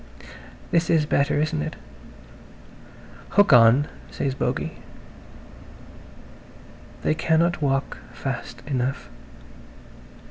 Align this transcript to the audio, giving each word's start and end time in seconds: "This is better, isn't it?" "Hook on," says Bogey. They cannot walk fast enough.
"This 0.71 0.89
is 0.89 1.05
better, 1.05 1.39
isn't 1.39 1.61
it?" 1.61 1.75
"Hook 3.33 3.53
on," 3.53 3.87
says 4.09 4.33
Bogey. 4.33 4.77
They 7.03 7.13
cannot 7.13 7.61
walk 7.61 7.99
fast 8.11 8.63
enough. 8.65 9.11